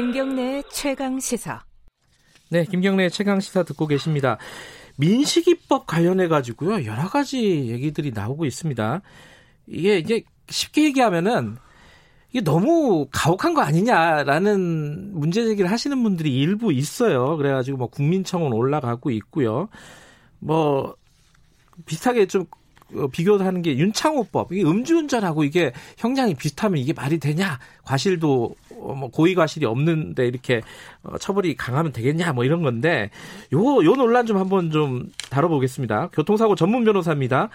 [0.00, 1.62] 김경래 최강 시사.
[2.48, 4.38] 네, 김경래 최강 시사 듣고 계십니다.
[4.96, 9.02] 민식이법 관련해 가지고요 여러 가지 얘기들이 나오고 있습니다.
[9.66, 11.58] 이게 이게 쉽게 얘기하면은
[12.30, 17.36] 이게 너무 가혹한 거 아니냐라는 문제 제기를 하시는 분들이 일부 있어요.
[17.36, 19.68] 그래가지고 뭐 국민청원 올라가고 있고요.
[20.38, 20.96] 뭐
[21.84, 22.46] 비슷하게 좀
[22.94, 27.58] 어, 비교하는 게 윤창호법, 이게 음주운전하고 이게 형량이 비슷하면 이게 말이 되냐?
[27.84, 30.62] 과실도 어, 뭐 고의 과실이 없는데 이렇게
[31.02, 32.32] 어, 처벌이 강하면 되겠냐?
[32.32, 33.10] 뭐 이런 건데
[33.52, 36.08] 요요 논란 좀 한번 좀 다뤄보겠습니다.
[36.12, 37.50] 교통사고 전문 변호사입니다.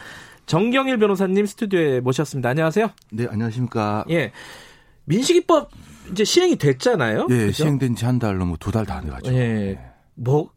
[0.45, 2.49] 정경일 변호사님 스튜디오에 모셨습니다.
[2.49, 2.89] 안녕하세요.
[3.11, 4.05] 네, 안녕하십니까.
[4.11, 4.31] 예.
[5.05, 5.69] 민식이법
[6.11, 7.27] 이제 시행이 됐잖아요.
[7.29, 7.51] 예, 그죠?
[7.51, 9.35] 시행된 지 한 달 넘어 두 달 다 돼가지고.
[9.35, 9.39] 예.
[9.39, 9.79] 네.
[10.15, 10.49] 뭐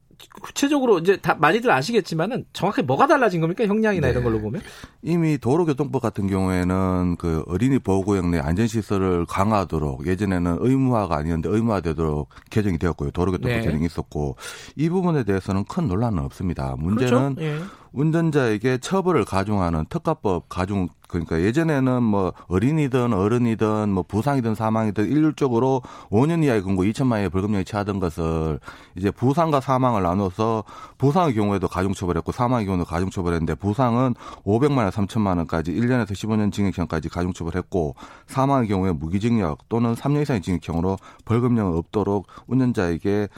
[0.43, 4.11] 구체적으로 이제 다 많이들 아시겠지만은 정확히 뭐가 달라진 겁니까 형량이나 네.
[4.11, 4.61] 이런 걸로 보면
[5.03, 12.79] 이미 도로교통법 같은 경우에는 그 어린이 보호구역 내 안전시설을 강화하도록 예전에는 의무화가 아니었는데 의무화되도록 개정이
[12.79, 13.65] 되었고요 도로교통법 네.
[13.65, 14.37] 개정이 있었고
[14.77, 17.42] 이 부분에 대해서는 큰 논란은 없습니다 문제는 그렇죠?
[17.42, 17.59] 예.
[17.92, 26.45] 운전자에게 처벌을 가중하는 특가법 가중 그러니까 예전에는 뭐 어린이든 어른이든 뭐 부상이든 사망이든 일률적으로 5년
[26.45, 28.61] 이하의 금고 2천만 원의 벌금형이 처하던 것을
[28.95, 30.64] 이제 부상과 사망을 나눠서
[30.98, 34.14] 부상의 경우에도 가중처벌했고 사망의 경우는 가중처벌했는데 부상은
[34.45, 37.95] 500만 원, 3천만 원까지 1년에서 15년 징역형까지 가중처벌했고
[38.27, 43.28] 사망의 경우에 무기징역 또는 3년 이상의 징역형으로 벌금형은 없도록 운전자에게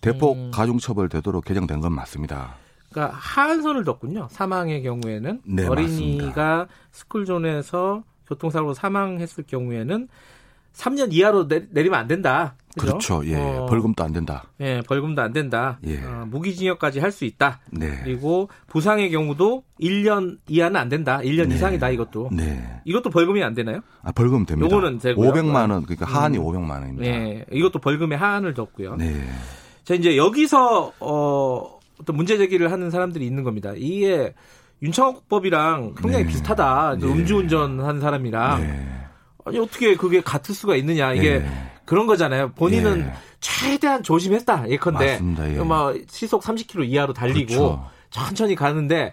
[0.00, 0.50] 대폭 음.
[0.52, 2.63] 가중처벌되도록 개정된 건 맞습니다.
[2.94, 4.28] 그러니까 하한선을 뒀군요.
[4.30, 6.66] 사망의 경우에는 네, 어린이가 맞습니다.
[6.92, 10.08] 스쿨존에서 교통사고로 사망했을 경우에는
[10.74, 12.54] 3년 이하로 내, 리면 안 된다.
[12.74, 12.86] 그죠?
[12.98, 13.36] 그렇죠 예.
[13.36, 14.44] 어, 벌금도 안 된다.
[14.60, 15.78] 예, 벌금도 안 된다.
[15.86, 16.02] 예.
[16.02, 17.60] 어, 무기징역까지 할 수 있다.
[17.70, 18.00] 네.
[18.02, 21.18] 그리고 부상의 경우도 1년 이하는 안 된다.
[21.18, 21.54] 1년 네.
[21.54, 22.30] 이상이다 이것도.
[22.32, 22.80] 네.
[22.84, 23.80] 이것도 벌금이 안 되나요?
[24.02, 24.66] 아, 벌금 됩니다.
[24.74, 25.30] 요거는 되고요.
[25.32, 25.82] 500만 원.
[25.84, 26.44] 그러니까 하한이 음.
[26.44, 27.02] 500만 원입니다.
[27.02, 27.44] 네.
[27.52, 28.96] 이것도 벌금의 하한을 뒀고요.
[28.96, 29.22] 네.
[29.84, 33.72] 자, 이제 여기서 어 어떤 문제 제기를 하는 사람들이 있는 겁니다.
[33.76, 34.34] 이게
[34.82, 36.30] 윤창호법이랑 굉장히 네.
[36.30, 36.96] 비슷하다.
[37.00, 37.06] 네.
[37.06, 38.86] 음주운전 한 사람이랑 네.
[39.44, 41.72] 아니 어떻게 그게 같을 수가 있느냐 이게 네.
[41.84, 42.52] 그런 거잖아요.
[42.52, 43.12] 본인은 네.
[43.40, 45.50] 최대한 조심했다 예컨대 맞습니다.
[45.50, 45.58] 예.
[45.58, 47.90] 뭐 시속 30km 이하로 달리고 그렇죠.
[48.10, 49.12] 천천히 가는데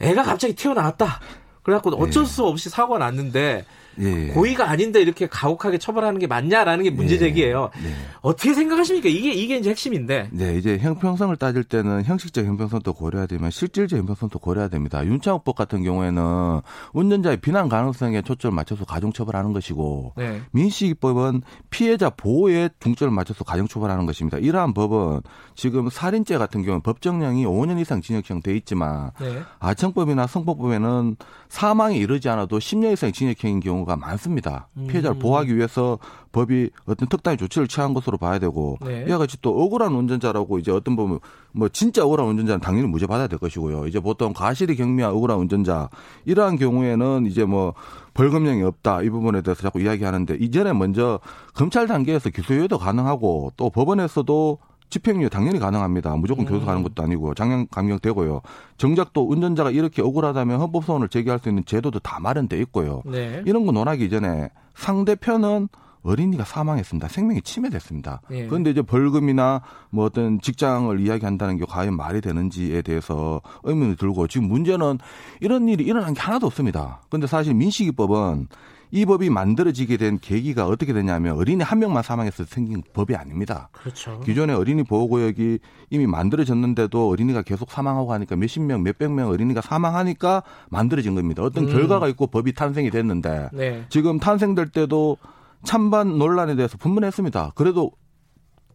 [0.00, 1.20] 애가 갑자기 튀어나왔다.
[1.62, 2.30] 그래갖고 어쩔 네.
[2.30, 3.64] 수 없이 사고가 났는데
[4.00, 4.28] 예.
[4.28, 7.18] 고의가 아닌데 이렇게 가혹하게 처벌하는 게 맞냐라는 게 문제 예.
[7.18, 7.70] 제기예요.
[7.84, 7.92] 예.
[8.20, 9.08] 어떻게 생각하십니까?
[9.08, 10.28] 이게 이게 이제 핵심인데.
[10.32, 15.04] 네, 이제 형평성을 따질 때는 형식적 형평성도 고려해야 되면 실질적 형평성도 고려해야 됩니다.
[15.04, 16.60] 윤창호법 같은 경우에는
[16.92, 20.40] 운전자의 비난 가능성에 초점을 맞춰서 가중처벌하는 것이고 네.
[20.52, 24.38] 민식이법은 피해자 보호에 중점을 맞춰서 가중처벌하는 것입니다.
[24.38, 25.20] 이러한 법은
[25.54, 29.42] 지금 살인죄 같은 경우는 법정형이 5년 이상 징역형 돼 있지만 네.
[29.58, 31.16] 아청법이나 성폭법에는
[31.48, 34.68] 사망에 이르지 않아도 10년 이상 징역형인 경우가 경우가 많습니다.
[34.88, 35.18] 피해자를 음.
[35.18, 35.98] 보호하기 위해서
[36.30, 39.06] 법이 어떤 특단의 조치를 취한 것으로 봐야 되고 네.
[39.08, 41.18] 이와 같이 또 억울한 운전자라고 이제 어떤 보면
[41.52, 43.86] 뭐 진짜 억울한 운전자는 당연히 무죄 받아야 될 것이고요.
[43.86, 45.88] 이제 보통 과실이 경미한 억울한 운전자
[46.26, 47.72] 이러한 경우에는 이제 뭐
[48.12, 51.18] 벌금형이 없다 이 부분에 대해서 자꾸 이야기하는데 이전에 먼저
[51.54, 54.58] 검찰 단계에서 기소유예도 가능하고 또 법원에서도
[54.90, 56.16] 집행유예 당연히 가능합니다.
[56.16, 56.50] 무조건 음.
[56.50, 58.40] 교수 가는 것도 아니고 장량 감경되고요.
[58.76, 63.02] 정작 또 운전자가 이렇게 억울하다면 헌법소원을 제기할 수 있는 제도도 다 마련돼 있고요.
[63.04, 63.42] 네.
[63.46, 65.68] 이런 거 논하기 전에 상대편은
[66.02, 67.08] 어린이가 사망했습니다.
[67.08, 68.22] 생명이 침해됐습니다.
[68.30, 68.46] 예.
[68.46, 74.48] 그런데 이제 벌금이나 뭐 어떤 직장을 이야기한다는 게 과연 말이 되는지에 대해서 의문이 들고 지금
[74.48, 74.98] 문제는
[75.40, 77.02] 이런 일이 일어난 게 하나도 없습니다.
[77.08, 78.48] 그런데 사실 민식이법은
[78.90, 83.68] 이 법이 만들어지게 된 계기가 어떻게 되냐면 어린이 한 명만 사망해서 생긴 법이 아닙니다.
[83.72, 84.20] 그렇죠.
[84.20, 85.58] 기존의 어린이 보호구역이
[85.90, 91.42] 이미 만들어졌는데도 어린이가 계속 사망하고 하니까 몇십 명, 몇백 명 어린이가 사망하니까 만들어진 겁니다.
[91.42, 91.72] 어떤 음.
[91.72, 93.84] 결과가 있고 법이 탄생이 됐는데 네.
[93.88, 95.18] 지금 탄생될 때도
[95.64, 97.52] 찬반 논란에 대해서 분분했습니다.
[97.54, 97.92] 그래도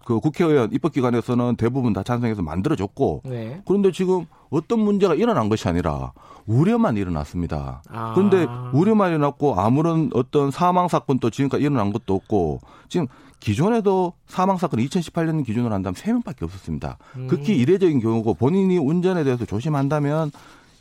[0.06, 3.62] 그 국회의원 입법기관에서는 대부분 다 찬성해서 만들어졌고 네.
[3.66, 6.14] 그런데 지금 어떤 문제가 일어난 것이 아니라
[6.46, 7.82] 우려만 일어났습니다.
[7.90, 8.14] 아.
[8.14, 12.59] 그런데 우려만 일어났고 아무런 어떤 사망 사건도 지금까지 일어난 것도 없고
[12.90, 13.08] 지금
[13.40, 16.97] 기존에도 사망 사건이 2018년 기준으로 한다면 3명밖에 없었습니다.
[17.17, 17.28] 음.
[17.28, 20.32] 극히 이례적인 경우고 본인이 운전에 대해서 조심한다면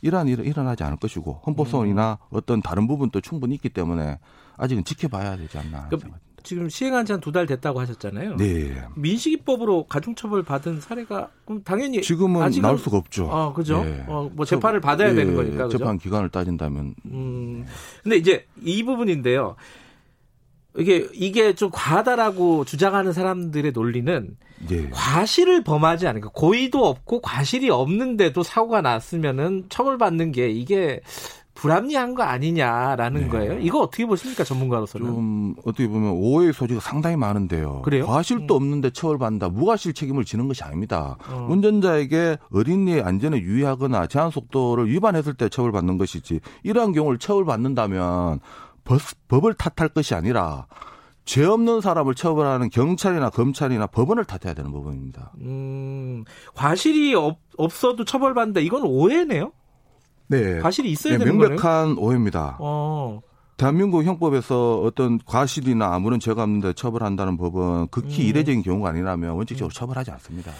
[0.01, 2.37] 이러한 일은 일어나지 않을 것이고 헌법소원이나 음.
[2.37, 4.19] 어떤 다른 부분도 충분히 있기 때문에
[4.57, 5.87] 아직은 지켜봐야 되지 않나.
[5.89, 5.97] 그,
[6.43, 8.35] 지금 시행한 지 한 두 달 됐다고 하셨잖아요.
[8.37, 8.75] 네.
[8.95, 11.29] 민식이법으로 가중처벌 받은 사례가
[11.63, 13.29] 당연히 지금은 아직은, 나올 수가 없죠.
[13.31, 13.83] 아, 그죠?
[13.83, 14.03] 네.
[14.07, 15.15] 어, 뭐 재판을 받아야 네.
[15.15, 15.65] 되는 거니까.
[15.65, 15.77] 그죠?
[15.77, 16.95] 재판 기간을 따진다면.
[17.05, 17.65] 음.
[18.03, 19.55] 근데 이제 이 부분인데요.
[20.77, 24.35] 이게 이게 좀 과하다라고 주장하는 사람들의 논리는
[24.71, 24.89] 예.
[24.89, 31.01] 과실을 범하지 않으니까 고의도 없고 과실이 없는데도 사고가 났으면은 처벌받는 게 이게
[31.53, 33.27] 불합리한 거 아니냐라는 네.
[33.27, 33.59] 거예요.
[33.59, 35.05] 이거 어떻게 보십니까 전문가로서는?
[35.05, 37.83] 좀 어떻게 보면 오해의 소지가 상당히 많은데요.
[37.83, 38.05] 그래요?
[38.05, 38.57] 과실도 음.
[38.57, 39.49] 없는데 처벌받는다.
[39.49, 41.17] 무과실 책임을 지는 것이 아닙니다.
[41.29, 41.47] 어.
[41.49, 48.39] 운전자에게 어린이의 안전에 유의하거나 제한 속도를 위반했을 때 처벌받는 것이지 이러한 경우를 처벌받는다면
[49.27, 50.65] 법을 탓할 것이 아니라
[51.25, 55.31] 죄 없는 사람을 처벌하는 경찰이나 검찰이나 법원을 탓해야 되는 부분입니다.
[55.39, 58.59] 음, 과실이 없, 없어도 처벌받는다.
[58.59, 59.53] 이건 오해네요?
[60.27, 60.59] 네.
[60.59, 62.05] 과실이 있어야 네, 되는 명백한 거네요?
[62.05, 62.57] 오해입니다.
[62.59, 63.21] 어.
[63.57, 68.27] 대한민국 형법에서 어떤 과실이나 아무런 죄가 없는데 처벌한다는 법은 극히 음.
[68.27, 69.73] 이례적인 경우가 아니라면 원칙적으로 음.
[69.73, 70.51] 처벌하지 않습니다.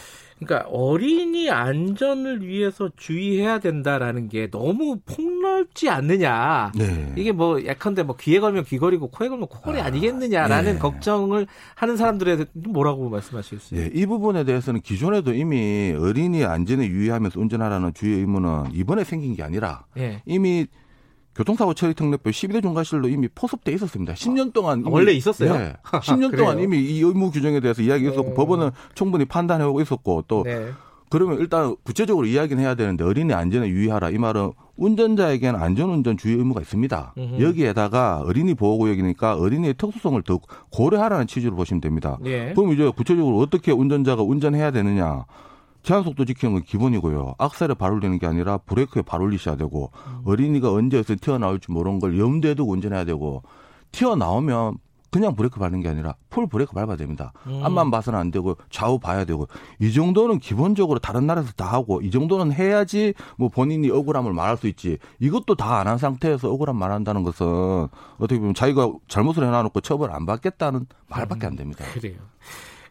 [0.46, 6.72] 그러니까 어린이 안전을 위해서 주의해야 된다라는 게 너무 폭넓지 않느냐.
[6.76, 7.14] 네.
[7.18, 10.80] 이게 뭐 약한데 뭐 귀에 걸면 귀걸이고 코에 걸면 코걸이 아, 니겠느냐라는 네.
[10.80, 13.80] 걱정을 하는 사람들에 뭐라고 말씀하시겠어요?
[13.80, 19.44] 네, 이 부분에 대해서는 기존에도 이미 어린이 안전에 유의하면서 운전하라는 주의 의무는 이번에 생긴 게
[19.44, 20.22] 아니라 네.
[20.26, 20.68] 이미
[21.36, 24.14] 교통사고 처리 특례법 12대 중과실로 이미 포섭돼 있었습니다.
[24.14, 25.54] 10년 동안 이미, 원래 있었어요?
[25.58, 28.34] 네, 10년 동안 이미 이 의무 규정에 대해서 이야기했었고 네.
[28.36, 30.70] 법원은 충분히 판단해 오고 있었고 또 네.
[31.10, 36.62] 그러면 일단 구체적으로 이야기는 해야 되는데 어린이 안전에 유의하라 이 말은 운전자에게는 안전운전 주의 의무가
[36.62, 37.14] 있습니다.
[37.16, 37.44] 음흠.
[37.44, 40.40] 여기에다가 어린이 보호구역이니까 어린이의 특수성을 더
[40.72, 42.18] 고려하라는 취지로 보시면 됩니다.
[42.26, 42.54] 예.
[42.56, 45.26] 그럼 이제 구체적으로 어떻게 운전자가 운전해야 되느냐
[45.84, 47.36] 제한 속도 지키는 건 기본이고요.
[47.38, 50.22] 악셀에 발 올리는 게 아니라 브레이크에 발 올리셔야 되고 음.
[50.26, 53.44] 어린이가 언제 에서 튀어나올지 모르는 걸 염두에 두고 운전해야 되고
[53.92, 54.78] 튀어나오면
[55.12, 57.34] 그냥 브레이크 밟는 게 아니라 full 브레이크 밟아야 됩니다.
[57.46, 57.62] 음.
[57.64, 59.48] 앞만 봐서는 안 되고 좌우 봐야 되고
[59.80, 64.68] 이 정도는 기본적으로 다른 나라에서 다 하고 이 정도는 해야지 뭐 본인이 억울함을 말할 수
[64.68, 67.46] 있지 이것도 다 안 한 상태에서 억울함 말한다는 것은
[68.18, 71.86] 어떻게 보면 자기가 잘못을 해놔놓고 처벌 안 받겠다는 말밖에 안 됩니다.
[71.94, 72.16] 그래요.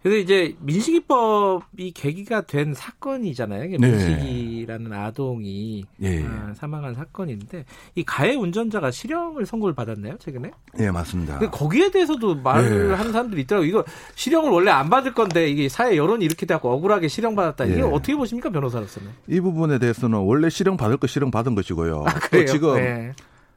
[0.03, 3.79] 그래서 이제 민식이법이 계기가 된 사건이잖아요.
[3.79, 4.97] 민식이라는 네.
[4.97, 6.27] 아동이 네.
[6.55, 7.65] 사망한 사건인데
[7.95, 10.51] 이 가해 운전자가 실형을 선고를 받았나요 최근에?
[10.75, 11.39] 네 맞습니다.
[11.39, 12.95] 근데 거기에 대해서도 말을 네.
[12.95, 13.69] 하는 사람들이 있더라고요.
[13.69, 13.85] 이거
[14.17, 17.67] 실형을 원래 안 받을 건데 이게 사회 여론이 이렇게 돼갖고 억울하게 실형 받았다.
[17.67, 17.83] 이게 네.
[17.83, 19.09] 어떻게 보십니까 변호사로서는?
[19.29, 22.05] 이 부분에 대해서는 원래 실형 받을 거 실형 받은 것이고요.
[22.07, 23.13] 아, 또 지금 네.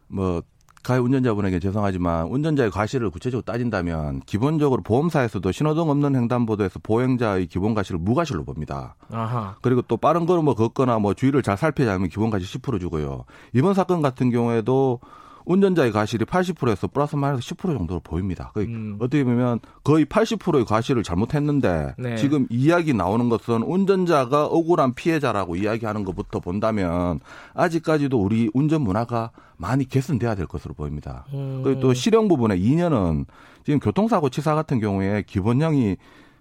[0.08, 0.44] 뭐
[0.86, 8.00] 가해 운전자분에게 죄송하지만 운전자의 과실을 구체적으로 따진다면 기본적으로 보험사에서도 신호등 없는 횡단보도에서 보행자의 기본 과실을
[8.00, 8.96] 무과실로 봅니다.
[9.12, 9.56] 아하.
[9.62, 13.26] 그리고 또 빠른 걸음을 걷거나 뭐 주의를 잘 살피지 않으면 기본 과실 10% 주고요.
[13.54, 15.00] 이번 사건 같은 경우에도
[15.46, 18.52] 운전자의 과실이 80%에서 플러스 마이너스 10% 정도로 보입니다.
[18.58, 18.98] 음.
[19.00, 22.16] 어떻게 보면 거의 80%의 과실을 잘못했는데 네.
[22.18, 27.20] 지금 이야기 나오는 것은 운전자가 억울한 피해자라고 이야기하는 것부터 본다면
[27.54, 31.26] 아직까지도 우리 운전 문화가 많이 개선돼야 될 것으로 보입니다.
[31.34, 31.62] 음.
[31.64, 33.26] 그리고 또 실형 부분에 2년은
[33.64, 35.98] 지금 교통사고 치사 같은 경우에 기본형이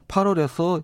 [0.08, 0.82] 8월에서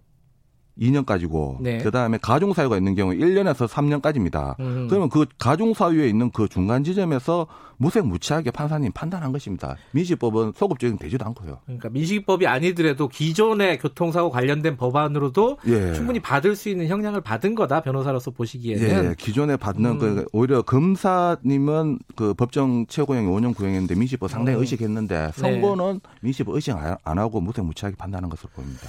[0.81, 1.79] 2년까지고 네.
[1.79, 4.59] 그다음에 가중 사유가 있는 경우 1년에서 3년까지입니다.
[4.61, 4.87] 음.
[4.88, 7.47] 그러면 그 가중 사유에 있는 그 중간 지점에서
[7.77, 9.77] 무색 무치하게 판사님 판단한 것입니다.
[9.93, 11.59] 민식법은 소급 적용 되지도 않고요.
[11.65, 15.94] 그러니까 민식법이 아니더라도 기존의 교통사고 관련된 법안으로도 예.
[15.94, 19.15] 충분히 받을 수 있는 형량을 받은 거다 변호사로서 보시기에는 예.
[19.17, 19.99] 기존에 받는 음.
[19.99, 24.61] 그 오히려 검사님은 그 법정 최고형이 5년 구형인데 민식법 상당히 음.
[24.61, 26.11] 의식했는데 선고는 네.
[26.21, 28.88] 민식법 의식 안 하고 무색 무치하게 판단한 것으로 보입니다.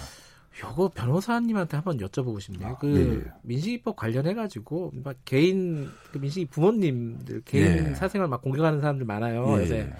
[0.64, 2.70] 요거 변호사님한테 한번 여쭤보고 싶네요.
[2.70, 3.32] 아, 그 예.
[3.44, 7.96] 민식이법 관련해 가지고 막 개인 그 민식이 부모님들 개인 예.
[7.96, 9.46] 사생활 막 공격하는 사람들 많아요.
[9.58, 9.62] 예.
[9.62, 9.94] 요새.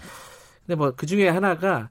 [0.66, 1.90] 근데 뭐 그 중에 하나가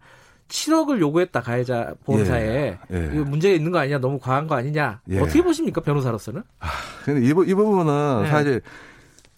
[0.48, 2.76] 7억을 요구했다 가해자 보험사에.
[3.14, 5.20] 이거 문제가 있는 거 아니냐 너무 과한 거 아니냐 예.
[5.20, 6.42] 어떻게 보십니까 변호사로서는?
[6.58, 6.68] 아,
[7.04, 8.28] 근데 이, 이 부분은 네.
[8.28, 8.60] 사실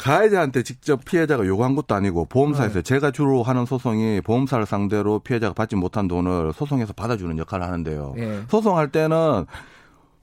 [0.02, 2.82] 가해자한테 직접 피해자가 요구한 것도 아니고 보험사에서 네.
[2.82, 8.14] 제가 주로 하는 소송이 보험사를 상대로 피해자가 받지 못한 돈을 소송해서 받아주는 역할을 하는데요.
[8.16, 8.42] 네.
[8.48, 9.46] 소송할 때는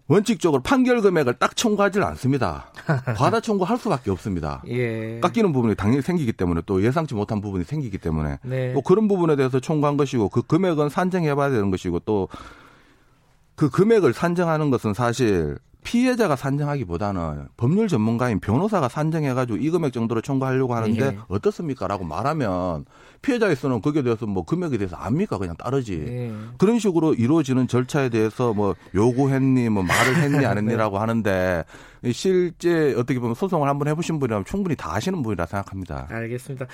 [0.09, 2.74] 원칙적으로 판결 금액을 딱 청구하지 않습니다.
[3.15, 4.62] 과다 청구할 수밖에 없습니다.
[4.67, 5.19] 예.
[5.21, 8.74] 깎이는 부분이 당연히 생기기 때문에 또 예상치 못한 부분이 생기기 때문에 네.
[8.74, 12.27] 또 그런 부분에 대해서 청구한 것이고 그 금액은 산정해봐야 되는 것이고 또
[13.59, 20.75] 그 금액을 산정하는 것은 사실 피해자가 산정하기보다는 법률 전문가인 변호사가 산정해가지고 이 금액 정도로 청구하려고
[20.75, 21.17] 하는데 예.
[21.29, 22.86] 어떻습니까?라고 말하면
[23.21, 25.38] 피해자에서는 거기에 대해서 뭐 금액에 대해서 압니까?
[25.38, 26.03] 그냥 따르지.
[26.07, 26.31] 예.
[26.57, 31.00] 그런 식으로 이루어지는 절차에 대해서 뭐 요구했니, 뭐 말을 했니, 안 했니라고 네.
[31.00, 31.63] 하는데
[32.13, 36.07] 실제 어떻게 보면 소송을 한번 해보신 분이라면 충분히 다 아시는 분이라 생각합니다.
[36.09, 36.65] 알겠습니다.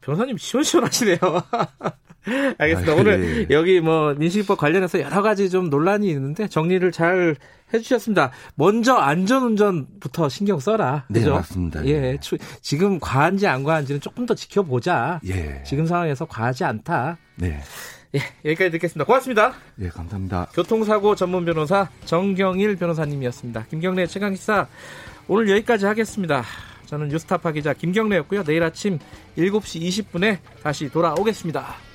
[0.00, 1.18] 변호사님 시원시원하시네요.
[2.58, 2.92] 알겠습니다.
[2.92, 3.54] 아, 오늘 예.
[3.54, 7.36] 여기 뭐 민식법 관련해서 여러 가지 좀 논란이 있는데 정리를 잘
[7.72, 8.30] 해주셨습니다.
[8.56, 11.04] 먼저 안전운전부터 신경 써라.
[11.08, 11.34] 네, 그죠?
[11.34, 11.84] 맞습니다.
[11.86, 12.18] 예, 예.
[12.60, 15.20] 지금 과한지 안 과한지는 조금 더 지켜보자.
[15.28, 15.62] 예.
[15.64, 17.16] 지금 상황에서 과하지 않다.
[17.36, 17.60] 네.
[18.14, 19.04] 예, 여기까지 듣겠습니다.
[19.04, 19.54] 고맙습니다.
[19.80, 20.48] 예, 감사합니다.
[20.52, 23.66] 교통사고 전문 변호사 정경일 변호사님이었습니다.
[23.70, 24.66] 김경래 최강기사
[25.28, 26.42] 오늘 여기까지 하겠습니다.
[26.90, 28.42] 저는 뉴스타파 기자 김경래였고요.
[28.42, 28.98] 내일 아침
[29.38, 31.89] 7시 20분에 다시 돌아오겠습니다.